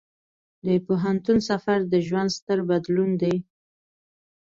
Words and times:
د 0.65 0.67
پوهنتون 0.85 1.37
سفر 1.49 1.79
د 1.91 1.93
ژوند 2.07 2.29
ستر 2.37 2.59
بدلون 2.69 3.11
دی. 3.21 3.35